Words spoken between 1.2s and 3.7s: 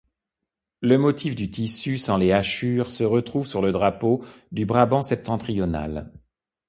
du tissu, sans les hachures, se retrouve sur